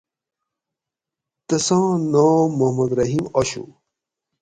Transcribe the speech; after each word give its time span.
تساں 1.47 1.87
نام 2.13 2.47
محمد 2.57 2.89
رحیم 2.97 3.25
آشو 3.39 3.65